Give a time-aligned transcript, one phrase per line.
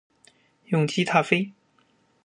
[0.65, 1.53] 永雏塔菲